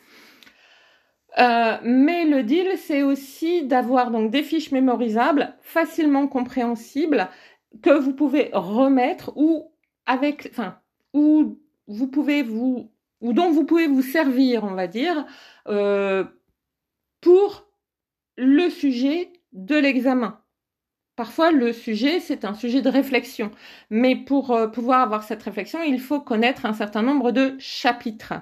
Euh, 1.40 1.78
mais 1.84 2.26
le 2.26 2.44
deal, 2.44 2.78
c'est 2.78 3.04
aussi 3.04 3.66
d'avoir 3.66 4.12
donc 4.12 4.32
des 4.32 4.44
fiches 4.44 4.72
mémorisables, 4.72 5.56
facilement 5.62 6.28
compréhensibles, 6.28 7.30
que 7.82 7.90
vous 7.90 8.14
pouvez 8.14 8.50
remettre 8.54 9.34
ou 9.36 9.72
avec, 10.06 10.48
enfin, 10.52 10.78
ou 11.14 11.60
vous 11.88 12.08
pouvez 12.08 12.44
vous, 12.44 12.92
ou 13.22 13.34
dont 13.34 13.52
vous 13.52 13.66
pouvez 13.66 13.88
vous 13.88 14.02
servir, 14.04 14.64
on 14.64 14.76
va 14.76 14.88
dire, 14.88 15.26
euh, 15.68 16.24
pour 17.22 17.68
le 18.38 18.70
sujet 18.70 19.34
de 19.54 19.76
l'examen. 19.76 20.40
Parfois, 21.16 21.52
le 21.52 21.74
sujet, 21.74 22.20
c'est 22.20 22.44
un 22.44 22.56
sujet 22.56 22.82
de 22.82 22.90
réflexion. 22.90 23.52
Mais 23.92 24.16
pour 24.16 24.52
euh, 24.52 24.68
pouvoir 24.68 25.02
avoir 25.02 25.24
cette 25.24 25.44
réflexion, 25.44 25.82
il 25.84 26.00
faut 26.00 26.20
connaître 26.20 26.66
un 26.66 26.74
certain 26.74 27.04
nombre 27.04 27.32
de 27.32 27.56
chapitres. 27.60 28.34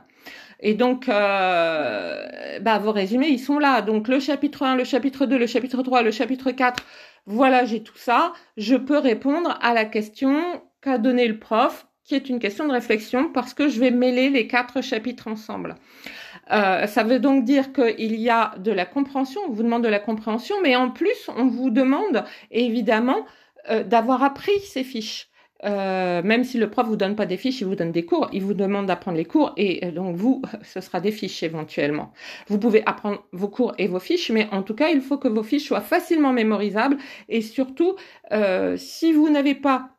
Et 0.62 0.76
donc, 0.76 1.10
euh, 1.10 2.60
bah, 2.62 2.78
vos 2.78 2.92
résumés, 2.92 3.30
ils 3.30 3.40
sont 3.40 3.60
là. 3.60 3.82
Donc, 3.82 4.08
le 4.08 4.20
chapitre 4.20 4.64
1, 4.64 4.76
le 4.76 4.84
chapitre 4.84 5.26
2, 5.26 5.38
le 5.38 5.48
chapitre 5.48 5.82
3, 5.82 6.04
le 6.04 6.12
chapitre 6.12 6.52
4, 6.52 6.84
voilà, 7.26 7.66
j'ai 7.66 7.82
tout 7.82 7.98
ça. 7.98 8.34
Je 8.58 8.76
peux 8.76 8.98
répondre 8.98 9.58
à 9.62 9.74
la 9.74 9.86
question 9.86 10.62
qu'a 10.82 10.98
donné 10.98 11.28
le 11.28 11.40
prof, 11.40 11.88
qui 12.04 12.16
est 12.16 12.30
une 12.30 12.40
question 12.40 12.68
de 12.68 12.74
réflexion, 12.74 13.32
parce 13.32 13.54
que 13.54 13.70
je 13.70 13.80
vais 13.80 13.92
mêler 13.92 14.30
les 14.30 14.48
quatre 14.48 14.82
chapitres 14.82 15.28
ensemble. 15.28 15.76
Euh, 16.52 16.86
ça 16.86 17.04
veut 17.04 17.20
donc 17.20 17.44
dire 17.44 17.72
qu'il 17.74 18.16
y 18.16 18.30
a 18.30 18.54
de 18.58 18.72
la 18.72 18.86
compréhension, 18.86 19.42
on 19.48 19.52
vous 19.52 19.64
demande 19.64 19.84
de 19.84 19.90
la 19.90 20.00
compréhension, 20.00 20.56
mais 20.62 20.76
en 20.76 20.90
plus, 20.90 21.30
on 21.36 21.48
vous 21.48 21.70
demande 21.70 22.24
évidemment 22.52 23.26
euh, 23.70 23.84
d'avoir 23.84 24.24
appris 24.24 24.60
ces 24.60 24.84
fiches. 24.84 25.31
Euh, 25.64 26.24
même 26.24 26.44
si 26.44 26.58
le 26.58 26.70
prof 26.70 26.88
vous 26.88 26.96
donne 26.96 27.16
pas 27.16 27.26
des 27.26 27.38
fiches, 27.38 27.62
il 27.62 27.68
vous 27.68 27.76
donne 27.76 27.92
des 27.92 28.06
cours, 28.06 28.30
il 28.34 28.42
vous 28.42 28.56
demande 28.56 28.88
d'apprendre 28.88 29.18
les 29.18 29.26
cours 29.26 29.54
et 29.58 29.86
euh, 29.86 29.92
donc 29.92 30.16
vous, 30.16 30.42
ce 30.64 30.82
sera 30.82 31.00
des 31.00 31.12
fiches 31.12 31.44
éventuellement. 31.44 32.12
Vous 32.48 32.58
pouvez 32.58 32.82
apprendre 32.86 33.24
vos 33.32 33.48
cours 33.48 33.74
et 33.78 33.88
vos 33.88 34.00
fiches, 34.00 34.32
mais 34.32 34.48
en 34.52 34.64
tout 34.64 34.74
cas, 34.74 34.90
il 34.90 35.02
faut 35.02 35.18
que 35.18 35.28
vos 35.28 35.44
fiches 35.44 35.68
soient 35.68 35.82
facilement 35.82 36.34
mémorisables 36.34 36.98
et 37.30 37.42
surtout, 37.42 37.96
euh, 38.32 38.76
si 38.78 39.14
vous 39.14 39.30
n'avez 39.30 39.56
pas 39.56 39.90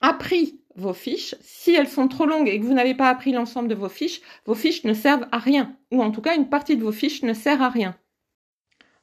appris 0.00 0.60
vos 0.74 0.94
fiches, 0.94 1.34
si 1.40 1.74
elles 1.74 1.88
sont 1.88 2.08
trop 2.08 2.24
longues 2.24 2.48
et 2.48 2.58
que 2.58 2.64
vous 2.64 2.74
n'avez 2.74 2.94
pas 2.94 3.08
appris 3.08 3.32
l'ensemble 3.32 3.68
de 3.68 3.74
vos 3.74 3.88
fiches, 3.88 4.20
vos 4.46 4.54
fiches 4.54 4.84
ne 4.84 4.94
servent 4.94 5.26
à 5.32 5.38
rien, 5.38 5.76
ou 5.90 6.02
en 6.02 6.12
tout 6.12 6.22
cas 6.22 6.36
une 6.36 6.48
partie 6.48 6.76
de 6.76 6.84
vos 6.84 6.92
fiches 6.92 7.22
ne 7.22 7.34
sert 7.34 7.60
à 7.62 7.68
rien. 7.68 7.96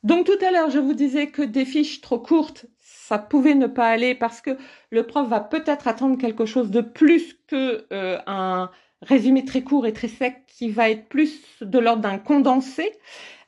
Donc 0.04 0.26
tout 0.26 0.46
à 0.46 0.52
l'heure, 0.52 0.70
je 0.70 0.80
vous 0.80 0.94
disais 0.94 1.28
que 1.28 1.42
des 1.42 1.66
fiches 1.66 2.00
trop 2.00 2.20
courtes, 2.20 2.68
ça 3.08 3.20
pouvait 3.20 3.56
ne 3.56 3.68
pas 3.68 3.88
aller 3.88 4.16
parce 4.16 4.42
que 4.42 4.58
le 4.90 5.04
prof 5.04 5.28
va 5.28 5.40
peut-être 5.40 5.88
attendre 5.88 6.18
quelque 6.18 6.46
chose 6.46 6.72
de 6.72 6.82
plus 6.82 7.38
que 7.48 7.86
euh, 7.94 8.18
un 8.26 8.72
résumé 9.02 9.46
très 9.46 9.62
court 9.62 9.86
et 9.86 9.94
très 9.94 10.08
sec 10.08 10.44
qui 10.48 10.70
va 10.70 10.90
être 10.90 11.08
plus 11.08 11.40
de 11.62 11.78
l'ordre 11.78 12.02
d'un 12.02 12.18
condensé. 12.18 12.92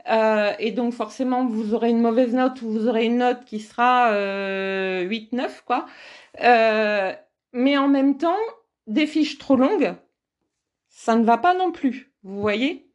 Euh, 0.10 0.52
et 0.60 0.72
donc 0.72 0.94
forcément, 0.94 1.46
vous 1.46 1.74
aurez 1.74 1.90
une 1.90 2.02
mauvaise 2.02 2.34
note 2.34 2.62
ou 2.62 2.70
vous 2.70 2.88
aurez 2.88 3.06
une 3.06 3.18
note 3.18 3.46
qui 3.46 3.60
sera 3.60 4.12
8-9, 4.12 4.14
euh, 4.14 5.48
quoi. 5.66 5.88
mais 7.54 7.78
en 7.78 7.88
même 7.88 8.18
temps, 8.18 8.38
des 8.86 9.08
fiches 9.08 9.40
trop 9.40 9.56
longues, 9.56 9.96
ça 10.90 11.16
ne 11.16 11.26
va 11.26 11.38
pas 11.38 11.56
non 11.56 11.72
plus. 11.72 12.12
Vous 12.24 12.40
voyez 12.40 12.88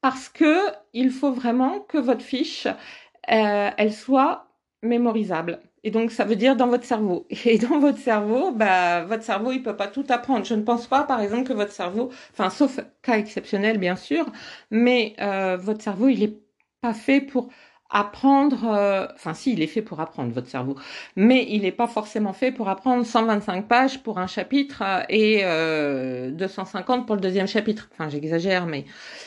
Parce 0.00 0.28
que 0.28 0.58
il 0.92 1.10
faut 1.10 1.32
vraiment 1.32 1.80
que 1.80 1.98
votre 1.98 2.22
fiche, 2.22 2.66
euh, 2.66 3.70
elle 3.76 3.92
soit 3.92 4.48
mémorisable. 4.82 5.60
Et 5.84 5.90
donc, 5.90 6.10
ça 6.12 6.24
veut 6.24 6.36
dire 6.36 6.56
dans 6.56 6.68
votre 6.68 6.84
cerveau. 6.84 7.26
Et 7.44 7.58
dans 7.58 7.78
votre 7.78 7.98
cerveau, 7.98 8.52
bah, 8.52 9.04
votre 9.04 9.22
cerveau, 9.22 9.52
il 9.52 9.62
peut 9.62 9.76
pas 9.76 9.88
tout 9.88 10.04
apprendre. 10.08 10.44
Je 10.44 10.54
ne 10.54 10.62
pense 10.62 10.86
pas, 10.86 11.04
par 11.04 11.20
exemple, 11.20 11.48
que 11.48 11.52
votre 11.52 11.72
cerveau, 11.72 12.10
enfin, 12.32 12.50
sauf 12.50 12.80
cas 13.02 13.18
exceptionnel, 13.18 13.78
bien 13.78 13.96
sûr, 13.96 14.26
mais 14.70 15.14
euh, 15.20 15.56
votre 15.56 15.82
cerveau, 15.82 16.08
il 16.08 16.22
est 16.22 16.38
pas 16.82 16.94
fait 16.94 17.20
pour 17.20 17.50
apprendre, 17.90 18.64
euh, 18.66 19.06
enfin 19.14 19.34
si, 19.34 19.52
il 19.52 19.62
est 19.62 19.66
fait 19.66 19.82
pour 19.82 20.00
apprendre 20.00 20.32
votre 20.32 20.48
cerveau, 20.48 20.76
mais 21.16 21.46
il 21.50 21.62
n'est 21.62 21.72
pas 21.72 21.88
forcément 21.88 22.32
fait 22.32 22.52
pour 22.52 22.68
apprendre 22.68 23.04
125 23.04 23.66
pages 23.66 24.02
pour 24.02 24.18
un 24.18 24.26
chapitre 24.28 24.82
euh, 24.82 25.02
et 25.08 25.40
euh, 25.44 26.30
250 26.30 27.06
pour 27.06 27.16
le 27.16 27.20
deuxième 27.20 27.48
chapitre. 27.48 27.90
Enfin, 27.92 28.08
j'exagère, 28.08 28.66
mais 28.66 28.84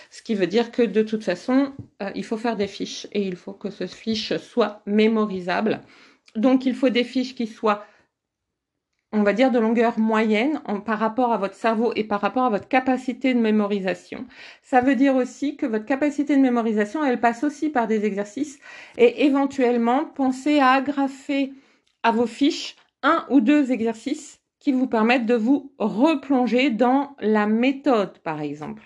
ce 0.09 0.21
qui 0.21 0.35
veut 0.35 0.47
dire 0.47 0.71
que 0.71 0.81
de 0.81 1.01
toute 1.03 1.23
façon, 1.23 1.73
il 2.15 2.23
faut 2.23 2.37
faire 2.37 2.55
des 2.55 2.67
fiches 2.67 3.07
et 3.11 3.21
il 3.23 3.35
faut 3.35 3.53
que 3.53 3.69
ce 3.69 3.87
fiche 3.87 4.35
soit 4.37 4.81
mémorisable. 4.85 5.81
Donc, 6.35 6.65
il 6.65 6.75
faut 6.75 6.89
des 6.89 7.03
fiches 7.03 7.35
qui 7.35 7.47
soient 7.47 7.85
on 9.13 9.21
va 9.21 9.33
dire 9.33 9.51
de 9.51 9.59
longueur 9.59 9.99
moyenne 9.99 10.59
en, 10.65 10.81
par 10.81 10.97
rapport 10.97 11.31
à 11.31 11.37
votre 11.37 11.53
cerveau 11.53 11.93
et 11.95 12.03
par 12.03 12.19
rapport 12.19 12.45
à 12.45 12.49
votre 12.49 12.67
capacité 12.67 13.33
de 13.33 13.39
mémorisation. 13.39 14.25
Ça 14.63 14.81
veut 14.81 14.95
dire 14.95 15.15
aussi 15.15 15.55
que 15.55 15.67
votre 15.67 15.85
capacité 15.85 16.35
de 16.35 16.41
mémorisation, 16.41 17.05
elle 17.05 17.19
passe 17.19 17.43
aussi 17.43 17.69
par 17.69 17.87
des 17.87 18.05
exercices 18.05 18.59
et 18.97 19.25
éventuellement 19.25 20.05
pensez 20.05 20.59
à 20.59 20.71
agrafer 20.71 21.53
à 22.01 22.11
vos 22.11 22.25
fiches 22.25 22.75
un 23.03 23.23
ou 23.29 23.39
deux 23.39 23.71
exercices 23.71 24.39
qui 24.59 24.71
vous 24.71 24.87
permettent 24.87 25.27
de 25.27 25.35
vous 25.35 25.71
replonger 25.77 26.71
dans 26.71 27.15
la 27.19 27.45
méthode, 27.45 28.17
par 28.19 28.41
exemple. 28.41 28.81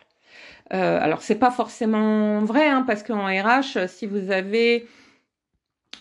Euh, 0.74 1.00
alors 1.02 1.22
c'est 1.22 1.40
pas 1.40 1.52
forcément 1.52 2.42
vrai, 2.42 2.68
hein, 2.68 2.84
parce 2.86 3.02
qu'en 3.02 3.28
RH, 3.28 3.88
si 3.88 4.06
vous 4.06 4.32
avez 4.32 4.88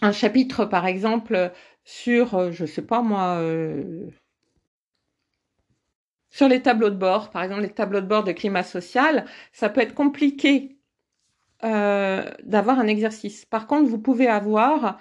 un 0.02 0.12
chapitre, 0.12 0.64
par 0.64 0.86
exemple, 0.86 1.52
sur, 1.84 2.34
euh, 2.34 2.50
je 2.52 2.66
sais 2.66 2.82
pas 2.82 3.02
moi, 3.02 3.38
euh, 3.40 4.08
sur 6.30 6.48
les 6.48 6.62
tableaux 6.62 6.90
de 6.90 6.96
bord, 6.96 7.30
par 7.30 7.42
exemple 7.42 7.62
les 7.62 7.70
tableaux 7.70 8.00
de 8.00 8.06
bord 8.06 8.24
de 8.24 8.32
climat 8.32 8.62
social, 8.62 9.24
ça 9.52 9.68
peut 9.68 9.80
être 9.80 9.94
compliqué 9.94 10.76
euh, 11.64 12.30
d'avoir 12.44 12.78
un 12.78 12.86
exercice. 12.86 13.44
Par 13.46 13.66
contre, 13.66 13.88
vous 13.88 13.98
pouvez 13.98 14.28
avoir 14.28 14.98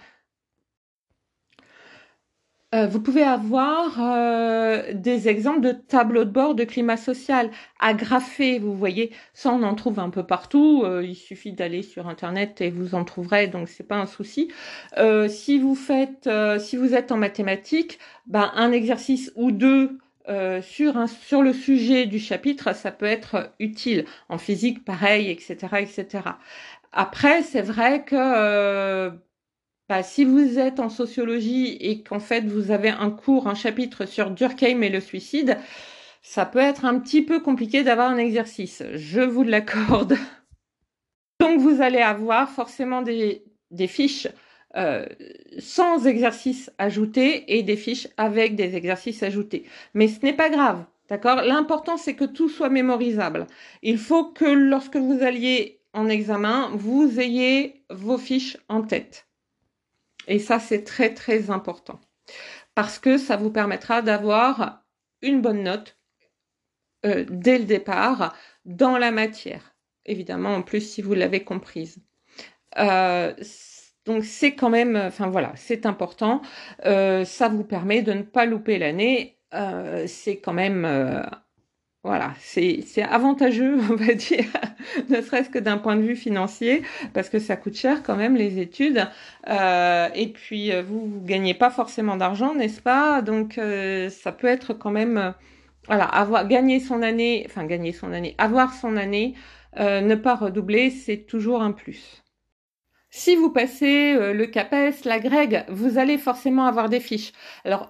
euh, 2.76 2.88
vous 2.88 3.00
pouvez 3.00 3.24
avoir 3.24 4.02
euh, 4.02 4.92
des 4.94 5.30
exemples 5.30 5.62
de 5.62 5.72
tableaux 5.72 6.26
de 6.26 6.30
bord 6.30 6.56
de 6.56 6.66
climat 6.66 6.98
social 6.98 7.50
agrafés, 7.80 8.60
vous 8.60 8.76
voyez. 8.76 9.12
Ça, 9.34 9.52
on 9.52 9.64
en 9.64 9.76
trouve 9.76 10.00
un 10.00 10.10
peu 10.10 10.24
partout. 10.24 10.84
Euh, 10.84 11.02
il 11.04 11.16
suffit 11.16 11.54
d'aller 11.54 11.84
sur 11.84 12.08
Internet 12.08 12.60
et 12.60 12.70
vous 12.70 12.94
en 12.94 13.06
trouverez, 13.06 13.48
donc 13.48 13.70
c'est 13.70 13.88
pas 13.88 13.96
un 13.96 14.06
souci. 14.06 14.52
si 15.30 15.60
vous 15.60 15.76
faites, 15.76 16.30
si 16.60 16.76
vous 16.78 16.94
êtes 16.94 17.12
en 17.12 17.18
mathématiques, 17.18 18.00
ben, 18.28 18.52
un 18.56 18.72
exercice 18.72 19.32
ou 19.36 19.52
deux 19.52 19.98
sur, 20.62 20.98
un, 20.98 21.08
sur 21.08 21.42
le 21.42 21.54
sujet 21.54 22.08
du 22.08 22.20
chapitre, 22.20 22.76
ça 22.76 22.92
peut 22.92 23.06
être 23.06 23.52
utile. 23.60 24.06
En 24.30 24.38
physique, 24.38 24.84
pareil, 24.84 25.30
etc., 25.30 25.56
etc. 25.80 26.24
Après, 26.92 27.42
c'est 27.44 27.62
vrai 27.62 28.04
que 28.04 29.12
bah, 29.88 30.02
si 30.02 30.26
vous 30.26 30.58
êtes 30.58 30.80
en 30.80 30.90
sociologie 30.90 31.78
et 31.80 32.02
qu'en 32.02 32.20
fait 32.20 32.46
vous 32.46 32.72
avez 32.72 32.90
un 32.90 33.12
cours, 33.12 33.48
un 33.48 33.54
chapitre 33.56 34.06
sur 34.06 34.32
Durkheim 34.32 34.82
et 34.82 34.90
le 34.90 35.00
suicide, 35.00 35.58
ça 36.24 36.46
peut 36.46 36.60
être 36.60 36.86
un 36.86 37.00
petit 37.00 37.22
peu 37.22 37.40
compliqué 37.40 37.84
d'avoir 37.84 38.10
un 38.10 38.18
exercice. 38.18 38.82
Je 38.96 39.22
vous 39.22 39.44
l'accorde. 39.44 40.18
Donc 41.40 41.60
vous 41.60 41.82
allez 41.82 42.00
avoir 42.00 42.50
forcément 42.50 43.04
des, 43.04 43.44
fiches 43.88 44.28
euh, 44.76 45.06
sans 45.60 46.08
exercices 46.08 46.72
ajoutés 46.80 47.56
et 47.56 47.62
des 47.62 47.78
fiches 47.78 48.08
avec 48.18 48.56
des 48.56 48.76
exercices 48.76 49.22
ajoutés. 49.22 49.66
Mais 49.94 50.08
ce 50.08 50.26
n'est 50.26 50.34
pas 50.34 50.50
grave, 50.50 50.84
d'accord? 51.10 51.44
L'important 51.44 51.98
c'est 51.98 52.16
que 52.16 52.26
tout 52.26 52.50
soit 52.50 52.70
mémorisable. 52.70 53.46
Il 53.84 54.00
faut 54.00 54.26
que 54.26 54.46
lorsque 54.46 54.98
vous 54.98 55.22
alliez 55.22 55.80
en 55.94 56.10
examen, 56.10 56.72
vous 56.74 57.20
ayez 57.20 57.84
vos 57.92 58.18
fiches 58.18 58.58
en 58.68 58.82
tête. 58.82 59.28
Et 60.28 60.40
ça, 60.40 60.60
c'est 60.60 60.84
très, 60.84 61.14
très 61.14 61.50
important. 61.50 62.00
Parce 62.74 63.00
que 63.00 63.18
ça 63.18 63.38
vous 63.38 63.52
permettra 63.52 64.02
d'avoir 64.02 64.84
une 65.22 65.42
bonne 65.42 65.64
note 65.64 65.98
euh, 67.06 67.26
dès 67.30 67.60
le 67.60 67.66
départ 67.66 68.36
dans 68.66 68.98
la 68.98 69.12
matière. 69.12 69.76
Évidemment, 70.06 70.56
en 70.56 70.62
plus, 70.62 70.82
si 70.82 71.02
vous 71.02 71.14
l'avez 71.14 71.44
comprise. 71.44 71.98
Euh, 72.78 73.34
donc 74.06 74.24
c'est 74.24 74.56
quand 74.56 74.70
même, 74.70 74.96
enfin 74.96 75.28
voilà, 75.30 75.54
c'est 75.56 75.86
important. 75.86 76.42
Euh, 76.86 77.26
ça 77.26 77.48
vous 77.48 77.64
permet 77.64 78.02
de 78.02 78.14
ne 78.14 78.24
pas 78.24 78.46
louper 78.46 78.78
l'année. 78.78 79.40
c'est 80.08 80.42
quand 80.42 80.54
même 80.54 80.86
voilà, 82.06 82.36
c'est 82.40 83.02
avantageux, 83.02 83.78
on 83.92 83.96
va 83.96 84.14
dire, 84.14 84.46
ne 85.10 85.22
serait-ce 85.22 85.50
que 85.50 85.58
d'un 85.58 85.80
point 85.80 85.96
de 85.96 86.04
vue 86.04 86.16
financier, 86.16 86.84
parce 87.14 87.30
que 87.30 87.40
ça 87.40 87.56
coûte 87.56 87.76
cher 87.76 88.04
quand 88.04 88.16
même 88.16 88.36
les 88.36 88.60
études. 88.60 89.08
Euh, 89.50 90.08
et 90.14 90.28
puis 90.28 90.72
euh, 90.72 90.84
vous, 90.84 91.08
vous 91.08 91.22
gagnez 91.22 91.56
pas 91.56 91.72
forcément 91.72 92.16
d'argent, 92.16 92.54
n'est-ce 92.54 92.80
pas? 92.80 93.24
Donc 93.24 93.58
euh, 93.58 94.12
ça 94.12 94.32
peut 94.32 94.46
être 94.46 94.76
quand 94.76 94.92
même, 94.92 95.34
voilà, 95.88 96.04
avoir 96.06 96.48
gagné 96.48 96.80
son 96.80 97.02
année, 97.02 97.44
enfin 97.50 97.66
gagner 97.66 97.92
son 97.92 98.14
année, 98.14 98.36
avoir 98.38 98.76
son 98.76 98.98
année, 98.98 99.34
ne 99.78 100.16
pas 100.16 100.36
redoubler, 100.36 100.92
c'est 100.92 101.26
toujours 101.26 101.64
un 101.64 101.72
plus. 101.72 102.24
Si 103.10 103.36
vous 103.36 103.50
passez 103.50 104.14
le 104.34 104.46
CAPES, 104.46 105.06
la 105.06 105.20
GREG, 105.20 105.66
vous 105.70 105.98
allez 105.98 106.18
forcément 106.20 106.68
avoir 106.68 106.88
des 106.88 107.00
fiches. 107.00 107.34
Alors 107.66 107.90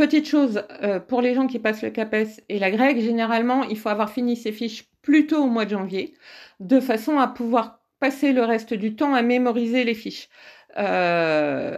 Petite 0.00 0.26
chose, 0.26 0.62
euh, 0.82 0.98
pour 0.98 1.20
les 1.20 1.34
gens 1.34 1.46
qui 1.46 1.58
passent 1.58 1.82
le 1.82 1.90
CAPES 1.90 2.40
et 2.48 2.58
la 2.58 2.70
GREC, 2.70 3.00
généralement, 3.00 3.64
il 3.64 3.78
faut 3.78 3.90
avoir 3.90 4.08
fini 4.08 4.34
ses 4.34 4.50
fiches 4.50 4.86
plus 5.02 5.26
tôt 5.26 5.44
au 5.44 5.46
mois 5.46 5.66
de 5.66 5.72
janvier, 5.72 6.14
de 6.58 6.80
façon 6.80 7.18
à 7.18 7.28
pouvoir 7.28 7.82
passer 7.98 8.32
le 8.32 8.42
reste 8.42 8.72
du 8.72 8.96
temps 8.96 9.12
à 9.12 9.20
mémoriser 9.20 9.84
les 9.84 9.92
fiches. 9.92 10.30
Euh, 10.78 11.76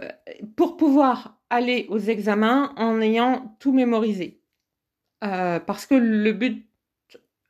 pour 0.55 0.77
pouvoir 0.77 1.37
aller 1.49 1.85
aux 1.89 1.99
examens 1.99 2.73
en 2.77 3.01
ayant 3.01 3.57
tout 3.59 3.73
mémorisé. 3.73 4.39
Euh, 5.25 5.59
parce 5.59 5.85
que 5.85 5.95
le 5.95 6.31
but 6.31 6.65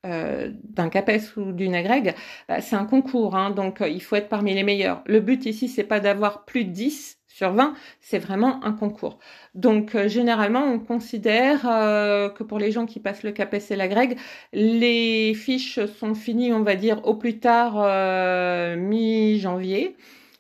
d'un 0.04 0.90
CAPES 0.90 1.38
ou 1.38 1.52
d'une 1.54 1.76
agrègue, 1.76 2.14
bah, 2.50 2.62
c'est 2.62 2.76
un 2.76 2.86
concours, 2.86 3.36
hein, 3.36 3.52
donc 3.52 3.82
il 3.88 4.02
faut 4.02 4.16
être 4.16 4.30
parmi 4.30 4.54
les 4.54 4.64
meilleurs. 4.64 5.02
Le 5.06 5.20
but 5.22 5.46
ici, 5.46 5.70
c'est 5.70 5.84
pas 5.84 6.00
d'avoir 6.00 6.46
plus 6.46 6.66
de 6.66 6.72
10, 6.72 7.20
sur 7.34 7.52
20, 7.52 7.74
c'est 8.00 8.20
vraiment 8.20 8.64
un 8.64 8.74
concours. 8.74 9.18
Donc 9.56 9.96
euh, 9.96 10.08
généralement, 10.08 10.66
on 10.66 10.80
considère 10.80 11.68
euh, 11.68 12.30
que 12.30 12.44
pour 12.44 12.60
les 12.60 12.72
gens 12.72 12.86
qui 12.86 13.00
passent 13.00 13.24
le 13.24 13.32
CAPES 13.32 13.72
et 13.72 13.76
la 13.76 13.88
GREG, 13.88 14.18
les 14.54 15.34
fiches 15.34 15.84
sont 16.00 16.14
finies, 16.14 16.54
on 16.54 16.62
va 16.62 16.76
dire, 16.76 17.06
au 17.08 17.16
plus 17.16 17.40
tard 17.40 17.74
euh, 17.78 18.76
mi-janvier. 18.76 19.96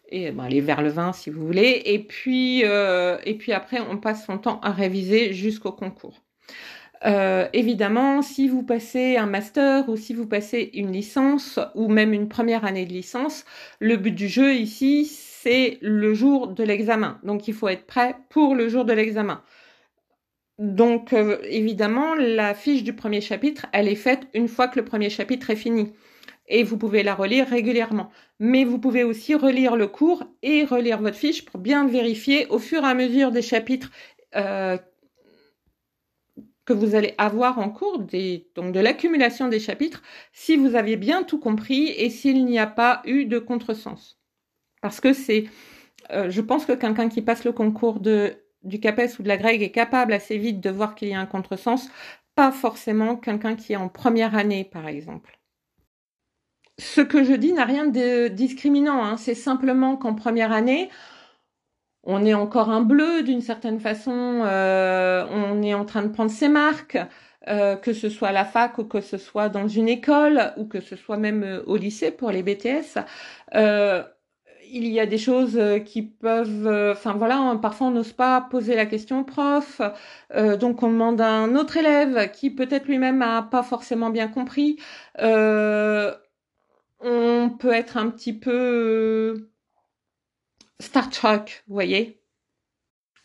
Et 0.10 0.32
bon, 0.32 0.43
aller 0.43 0.62
vers 0.62 0.84
le 0.84 0.89
20 0.89 1.13
si 1.13 1.32
vous 1.32 1.46
voulez. 1.46 1.82
Et 1.86 2.00
puis, 2.00 2.60
et 2.62 3.38
puis 3.39 3.53
après, 3.53 3.79
on 3.79 3.98
passe 3.98 4.25
son 4.25 4.38
temps 4.38 4.60
à 4.62 4.72
réviser 4.72 5.34
jusqu'au 5.34 5.72
concours. 5.72 6.23
Évidemment, 7.03 8.22
si 8.22 8.48
vous 8.48 8.63
passez 8.63 9.17
un 9.17 9.25
master 9.25 9.89
ou 9.89 9.98
si 9.98 10.13
vous 10.13 10.27
passez 10.27 10.72
une 10.74 10.91
licence 10.91 11.60
ou 11.75 11.89
même 11.89 12.13
une 12.13 12.29
première 12.29 12.65
année 12.65 12.86
de 12.86 12.93
licence, 12.93 13.45
le 13.79 13.98
but 13.98 14.13
du 14.13 14.27
jeu 14.27 14.55
ici, 14.55 15.05
c'est 15.43 15.77
le 15.81 16.13
jour 16.13 16.48
de 16.48 16.63
l'examen. 16.63 17.19
Donc 17.24 17.48
il 17.48 17.53
faut 17.53 17.67
être 17.67 17.86
prêt 17.86 18.15
pour 18.29 18.55
le 18.55 18.69
jour 18.69 18.86
de 18.86 18.93
l'examen. 18.93 19.43
Donc 20.57 21.13
euh, 21.13 21.39
évidemment, 21.50 22.15
la 22.15 22.53
fiche 22.53 22.83
du 22.83 22.93
premier 22.93 23.22
chapitre, 23.22 23.65
elle 23.74 23.88
est 23.88 23.95
faite 23.95 24.27
une 24.33 24.48
fois 24.48 24.67
que 24.67 24.79
le 24.79 24.86
premier 24.86 25.10
chapitre 25.10 25.50
est 25.50 25.57
fini. 25.57 25.91
Et 26.48 26.63
vous 26.63 26.77
pouvez 26.77 27.03
la 27.03 27.15
relire 27.15 27.48
régulièrement. 27.48 28.10
Mais 28.39 28.63
vous 28.63 28.79
pouvez 28.79 29.03
aussi 29.03 29.36
relire 29.36 29.75
le 29.75 29.88
cours 29.88 30.24
et 30.43 30.63
relire 30.65 31.01
votre 31.01 31.17
fiche 31.17 31.43
pour 31.45 31.60
bien 31.60 31.88
vérifier 31.88 32.48
au 32.48 32.60
fur 32.60 32.83
et 32.83 32.88
à 32.88 32.93
mesure 32.93 33.31
des 33.31 33.41
chapitres 33.41 33.91
euh, 34.36 34.77
que 36.65 36.74
vous 36.74 36.96
allez 36.96 37.13
avoir 37.17 37.60
en 37.60 37.70
cours, 37.70 38.00
des, 38.00 38.48
donc 38.55 38.74
de 38.74 38.79
l'accumulation 38.79 39.50
des 39.50 39.60
chapitres, 39.60 40.01
si 40.32 40.55
vous 40.55 40.75
aviez 40.75 40.96
bien 40.96 41.24
tout 41.24 41.39
compris 41.39 41.89
et 41.89 42.10
s'il 42.10 42.46
n'y 42.46 42.60
a 42.60 42.67
pas 42.67 43.01
eu 43.05 43.25
de 43.25 43.39
contresens. 43.39 44.17
Parce 44.82 45.00
que 45.00 45.13
c'est, 45.13 45.46
euh, 46.12 46.29
je 46.29 46.41
pense 46.41 46.65
que 46.65 46.74
quelqu'un 46.74 47.10
qui 47.10 47.22
passe 47.22 47.43
le 47.43 47.51
concours 47.51 48.00
de, 48.00 48.36
du 48.63 48.79
CAPES 48.79 49.20
ou 49.20 49.24
de 49.24 49.27
la 49.27 49.38
GREG 49.38 49.62
est 49.62 49.72
capable 49.72 50.13
assez 50.13 50.38
vite 50.38 50.62
de 50.62 50.70
voir 50.70 50.96
qu'il 50.96 51.10
y 51.10 51.13
a 51.13 51.20
un 51.20 51.25
contresens, 51.25 51.89
pas 52.36 52.51
forcément 52.51 53.15
quelqu'un 53.15 53.55
qui 53.55 53.74
est 53.74 53.77
en 53.77 53.89
première 53.89 54.36
année, 54.36 54.63
par 54.63 54.88
exemple. 54.88 55.39
Ce 56.79 57.01
que 57.01 57.24
je 57.24 57.34
dis 57.34 57.53
n'a 57.53 57.65
rien 57.65 57.86
de 57.86 58.29
discriminant, 58.29 59.03
hein. 59.03 59.17
c'est 59.17 59.36
simplement 59.36 59.96
qu'en 59.96 60.15
première 60.15 60.51
année, 60.51 60.89
on 62.03 62.25
est 62.25 62.33
encore 62.33 62.69
un 62.69 62.81
bleu 62.81 63.24
d'une 63.24 63.41
certaine 63.41 63.79
façon, 63.79 64.41
euh, 64.45 65.25
on 65.29 65.62
est 65.62 65.74
en 65.74 65.86
train 65.86 66.03
de 66.03 66.10
prendre 66.10 66.31
ses 66.31 66.50
marques, 66.50 66.98
euh, 67.48 67.75
que 67.75 67.93
ce 67.93 68.10
soit 68.10 68.29
à 68.29 68.31
la 68.31 68.45
fac 68.45 68.77
ou 68.77 68.86
que 68.86 69.01
ce 69.01 69.17
soit 69.17 69.50
dans 69.50 69.67
une 69.67 69.89
école 69.89 70.53
ou 70.57 70.65
que 70.65 70.79
ce 70.81 70.95
soit 70.95 71.17
même 71.17 71.43
euh, 71.43 71.63
au 71.65 71.77
lycée 71.77 72.12
pour 72.12 72.31
les 72.31 72.43
BTS. 72.43 73.00
il 74.75 74.88
y 74.88 75.00
a 75.00 75.05
des 75.05 75.17
choses 75.19 75.60
qui 75.86 76.01
peuvent, 76.01 76.67
enfin 76.91 77.13
voilà, 77.13 77.38
hein, 77.38 77.57
parfois 77.57 77.88
on 77.88 77.91
n'ose 77.91 78.13
pas 78.13 78.41
poser 78.41 78.75
la 78.75 78.86
question 78.88 79.19
au 79.22 79.24
prof, 79.24 79.81
donc 80.60 80.81
on 80.83 80.89
demande 80.89 81.22
à 81.22 81.29
un 81.29 81.55
autre 81.55 81.77
élève 81.77 82.31
qui 82.31 82.50
peut-être 82.50 82.88
lui-même 82.88 83.22
a 83.22 83.43
pas 83.43 83.62
forcément 83.63 84.10
bien 84.10 84.27
compris. 84.27 84.77
on 85.19 86.12
peut 87.60 87.74
être 87.74 87.98
un 87.98 88.10
petit 88.10 88.33
peu 88.33 89.52
Star 90.84 91.10
Trek, 91.10 91.46
vous 91.68 91.74
voyez. 91.74 92.20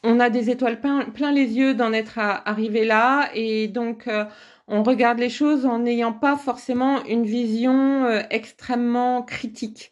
On 0.05 0.21
a 0.21 0.31
des 0.31 0.49
étoiles 0.49 0.81
plein, 0.81 1.33
les 1.33 1.59
yeux 1.59 1.75
d'en 1.75 1.93
être 1.93 2.19
arrivé 2.19 2.85
là 2.85 3.31
et 3.35 3.67
donc 3.67 4.07
euh, 4.07 4.25
on 4.69 4.85
regarde 4.85 5.19
les 5.19 5.29
choses 5.29 5.67
en 5.67 5.81
n'ayant 5.81 6.13
pas 6.13 6.37
forcément 6.37 7.05
une 7.07 7.25
vision 7.25 8.05
euh, 8.05 8.23
extrêmement 8.31 9.23
critique. 9.23 9.91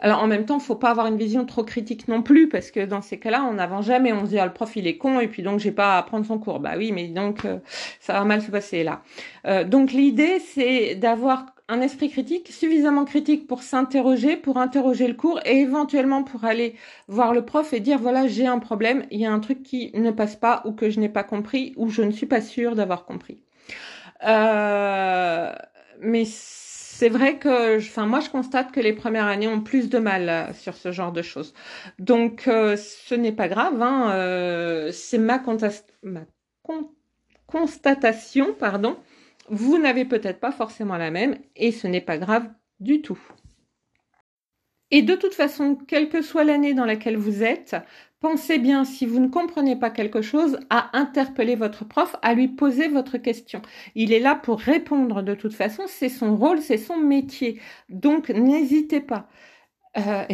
Alors 0.00 0.22
en 0.22 0.26
même 0.26 0.46
temps, 0.46 0.58
faut 0.58 0.74
pas 0.74 0.90
avoir 0.90 1.06
une 1.06 1.18
vision 1.18 1.44
trop 1.44 1.64
critique 1.64 2.08
non 2.08 2.22
plus 2.22 2.48
parce 2.48 2.70
que 2.70 2.80
dans 2.80 3.02
ces 3.02 3.18
cas-là, 3.18 3.44
on 3.44 3.54
n'avance 3.54 3.84
jamais. 3.84 4.14
On 4.14 4.24
se 4.24 4.30
dit 4.30 4.38
ah 4.38 4.46
le 4.46 4.52
prof 4.54 4.74
il 4.74 4.86
est 4.86 4.96
con 4.96 5.20
et 5.20 5.28
puis 5.28 5.42
donc 5.42 5.60
j'ai 5.60 5.70
pas 5.70 5.98
à 5.98 6.02
prendre 6.02 6.24
son 6.24 6.38
cours. 6.38 6.60
Bah 6.60 6.72
oui, 6.78 6.92
mais 6.92 7.08
donc 7.08 7.44
euh, 7.44 7.58
ça 8.00 8.14
va 8.14 8.24
mal 8.24 8.40
se 8.40 8.50
passer 8.50 8.84
là. 8.84 9.02
donc 9.64 9.92
l'idée 9.92 10.38
c'est 10.38 10.94
d'avoir 10.94 11.51
un 11.68 11.80
esprit 11.80 12.10
critique, 12.10 12.48
suffisamment 12.48 13.04
critique 13.04 13.46
pour 13.46 13.62
s'interroger, 13.62 14.36
pour 14.36 14.58
interroger 14.58 15.08
le 15.08 15.14
cours 15.14 15.40
et 15.44 15.60
éventuellement 15.60 16.22
pour 16.22 16.44
aller 16.44 16.74
voir 17.08 17.32
le 17.32 17.44
prof 17.44 17.72
et 17.72 17.80
dire 17.80 17.98
voilà 17.98 18.26
j'ai 18.26 18.46
un 18.46 18.58
problème, 18.58 19.06
il 19.10 19.20
y 19.20 19.26
a 19.26 19.32
un 19.32 19.40
truc 19.40 19.62
qui 19.62 19.90
ne 19.94 20.10
passe 20.10 20.36
pas 20.36 20.62
ou 20.64 20.72
que 20.72 20.90
je 20.90 21.00
n'ai 21.00 21.08
pas 21.08 21.24
compris 21.24 21.72
ou 21.76 21.88
je 21.88 22.02
ne 22.02 22.10
suis 22.10 22.26
pas 22.26 22.40
sûre 22.40 22.74
d'avoir 22.74 23.04
compris. 23.04 23.42
Euh, 24.24 25.52
mais 26.00 26.24
c'est 26.26 27.08
vrai 27.08 27.38
que, 27.38 27.78
enfin 27.78 28.06
moi 28.06 28.20
je 28.20 28.30
constate 28.30 28.72
que 28.72 28.80
les 28.80 28.92
premières 28.92 29.26
années 29.26 29.48
ont 29.48 29.60
plus 29.60 29.88
de 29.88 29.98
mal 29.98 30.28
euh, 30.28 30.52
sur 30.52 30.74
ce 30.76 30.92
genre 30.92 31.12
de 31.12 31.22
choses. 31.22 31.54
Donc 31.98 32.48
euh, 32.48 32.76
ce 32.76 33.14
n'est 33.14 33.32
pas 33.32 33.48
grave, 33.48 33.80
hein, 33.82 34.90
c'est 34.92 35.18
ma, 35.18 35.42
ma 36.02 36.20
constatation, 37.46 38.54
pardon 38.58 38.96
vous 39.48 39.78
n'avez 39.78 40.04
peut-être 40.04 40.40
pas 40.40 40.52
forcément 40.52 40.96
la 40.96 41.10
même 41.10 41.38
et 41.56 41.72
ce 41.72 41.86
n'est 41.86 42.00
pas 42.00 42.18
grave 42.18 42.48
du 42.80 43.02
tout. 43.02 43.18
Et 44.90 45.02
de 45.02 45.14
toute 45.14 45.34
façon, 45.34 45.74
quelle 45.74 46.10
que 46.10 46.20
soit 46.20 46.44
l'année 46.44 46.74
dans 46.74 46.84
laquelle 46.84 47.16
vous 47.16 47.42
êtes, 47.42 47.76
pensez 48.20 48.58
bien, 48.58 48.84
si 48.84 49.06
vous 49.06 49.20
ne 49.20 49.28
comprenez 49.28 49.74
pas 49.74 49.88
quelque 49.90 50.20
chose, 50.20 50.58
à 50.68 50.96
interpeller 50.96 51.56
votre 51.56 51.86
prof, 51.86 52.14
à 52.20 52.34
lui 52.34 52.48
poser 52.48 52.88
votre 52.88 53.16
question. 53.16 53.62
Il 53.94 54.12
est 54.12 54.20
là 54.20 54.34
pour 54.34 54.60
répondre 54.60 55.22
de 55.22 55.34
toute 55.34 55.54
façon, 55.54 55.84
c'est 55.86 56.10
son 56.10 56.36
rôle, 56.36 56.60
c'est 56.60 56.76
son 56.76 56.98
métier. 56.98 57.58
Donc 57.88 58.28
n'hésitez 58.28 59.00
pas. 59.00 59.28
Euh, 59.98 60.24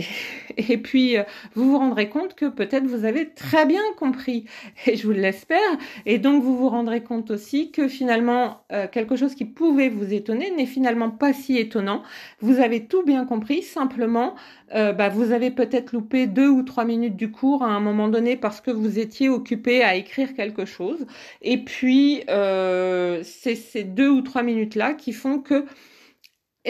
et, 0.57 0.79
puis, 0.79 1.17
euh, 1.17 1.25
vous 1.55 1.71
vous 1.71 1.79
rendrez 1.79 2.09
compte 2.09 2.35
que 2.35 2.47
peut-être 2.47 2.85
vous 2.85 3.05
avez 3.05 3.31
très 3.31 3.67
bien 3.67 3.83
compris, 3.97 4.45
et 4.87 4.97
je 4.97 5.07
vous 5.07 5.12
l'espère, 5.12 5.59
et 6.07 6.19
donc 6.19 6.43
vous 6.43 6.57
vous 6.57 6.69
rendrez 6.69 7.03
compte 7.03 7.31
aussi 7.31 7.71
que 7.71 7.88
finalement, 7.88 8.61
euh, 8.73 8.87
quelque 8.91 9.17
chose 9.17 9.35
qui 9.35 9.45
pouvait 9.45 9.88
vous 9.88 10.12
étonner 10.12 10.50
n'est 10.53 10.67
finalement 10.67 11.11
pas 11.11 11.33
si 11.33 11.59
étonnant. 11.59 12.03
Vous 12.41 12.61
avez 12.61 12.87
tout 12.87 13.03
bien 13.03 13.25
compris, 13.25 13.62
simplement, 13.62 14.35
bah, 14.71 15.09
vous 15.09 15.33
avez 15.33 15.50
peut-être 15.50 15.93
loupé 15.93 16.27
deux 16.27 16.49
ou 16.49 16.62
trois 16.62 16.85
minutes 16.85 17.17
du 17.17 17.31
cours 17.31 17.62
à 17.62 17.69
un 17.69 17.81
moment 17.81 18.09
donné 18.09 18.37
parce 18.37 18.61
que 18.61 18.71
vous 18.71 18.99
étiez 18.99 19.31
occupé 19.31 19.83
à 19.83 19.95
écrire 19.95 20.35
quelque 20.35 20.67
chose, 20.67 21.07
et 21.41 21.65
puis 21.65 22.23
c'est 22.27 23.55
ces 23.55 23.85
deux 23.85 24.11
ou 24.11 24.21
trois 24.21 24.43
minutes-là 24.43 24.93
qui 24.93 25.12
font 25.12 25.38
que 25.38 25.65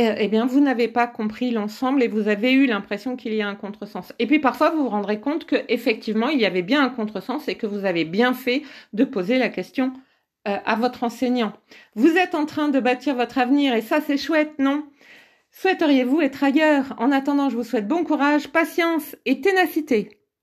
eh 0.01 0.29
bien, 0.29 0.47
vous 0.47 0.61
n'avez 0.61 0.87
pas 0.87 1.09
compris 1.09 1.51
l'ensemble 1.51 2.03
et 2.05 2.09
vous 2.09 2.29
avez 2.29 2.53
eu 2.53 2.67
l'impression 2.67 3.17
qu'il 3.17 3.35
y 3.35 3.43
a 3.43 3.49
un 3.49 3.57
contresens. 3.57 4.13
Et 4.21 4.27
puis 4.29 4.39
parfois, 4.39 4.71
vous 4.71 4.83
vous 4.85 4.89
rendrez 4.89 5.21
compte 5.21 5.45
que 5.45 5.57
effectivement, 5.69 6.29
il 6.29 6.39
y 6.41 6.47
avait 6.47 6.63
bien 6.63 6.85
un 6.85 6.89
contresens 6.89 7.49
et 7.49 7.57
que 7.57 7.67
vous 7.67 7.85
avez 7.85 8.05
bien 8.05 8.33
fait 8.33 8.63
de 8.93 9.05
poser 9.05 9.39
la 9.39 9.49
question 9.49 9.93
euh, 10.47 10.57
à 10.65 10.77
votre 10.77 11.03
enseignant. 11.03 11.53
Vous 11.97 12.17
êtes 12.17 12.37
en 12.37 12.47
train 12.47 12.69
de 12.69 12.79
bâtir 12.79 13.17
votre 13.17 13.39
avenir 13.39 13.75
et 13.75 13.83
ça, 13.83 14.01
c'est 14.01 14.17
chouette, 14.17 14.59
non? 14.61 14.85
Souhaiteriez-vous 15.51 16.21
être 16.21 16.45
ailleurs? 16.45 16.95
En 16.99 17.11
attendant, 17.11 17.51
je 17.51 17.57
vous 17.57 17.65
souhaite 17.65 17.89
bon 17.89 18.05
courage, 18.05 18.49
patience 18.49 19.17
et 19.25 19.41
ténacité. 19.41 20.18